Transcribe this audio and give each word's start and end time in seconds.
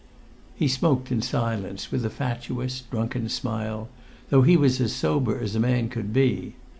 He 0.55 0.67
smoked 0.67 1.11
in 1.11 1.21
silence 1.21 1.91
with 1.91 2.03
a 2.03 2.09
fatuous, 2.09 2.81
drunken 2.89 3.29
smile, 3.29 3.87
though 4.31 4.41
he 4.41 4.57
was 4.57 4.81
as 4.81 4.93
sober 4.93 5.39
as 5.39 5.53
a 5.53 5.59
man 5.59 5.89
could 5.89 6.11
be. 6.11 6.55